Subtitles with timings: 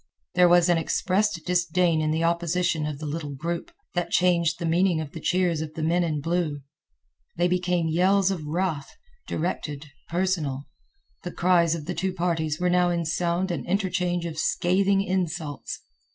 [0.33, 4.65] There was an expressed disdain in the opposition of the little group, that changed the
[4.65, 6.61] meaning of the cheers of the men in blue.
[7.37, 8.95] They became yells of wrath,
[9.27, 10.65] directed, personal.
[11.21, 15.81] The cries of the two parties were now in sound an interchange of scathing insults.